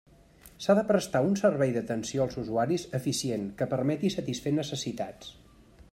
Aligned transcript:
S'ha 0.65 0.75
de 0.79 0.83
prestar 0.91 1.21
un 1.27 1.35
servei 1.41 1.75
d'atenció 1.75 2.25
als 2.25 2.39
usuaris 2.43 2.85
eficient 3.01 3.45
que 3.61 3.71
permeti 3.75 4.15
satisfer 4.19 4.59
necessitats. 4.61 5.33